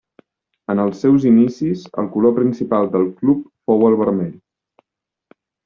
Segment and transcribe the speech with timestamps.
[0.73, 4.35] En els seus inicis el color principal del club fou el vermell.